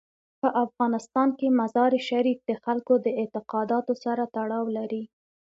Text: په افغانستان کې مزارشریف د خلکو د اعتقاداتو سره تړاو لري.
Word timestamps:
په 0.41 0.47
افغانستان 0.65 1.29
کې 1.39 1.57
مزارشریف 1.59 2.39
د 2.45 2.51
خلکو 2.63 2.93
د 3.05 3.07
اعتقاداتو 3.21 3.93
سره 4.03 4.23
تړاو 4.35 4.65
لري. 4.77 5.03